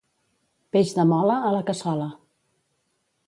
[0.75, 2.07] Peix de mola, a la cassola.